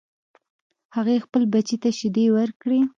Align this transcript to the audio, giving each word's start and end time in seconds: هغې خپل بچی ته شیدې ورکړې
هغې 0.95 1.23
خپل 1.25 1.41
بچی 1.53 1.77
ته 1.83 1.89
شیدې 1.97 2.25
ورکړې 2.37 2.79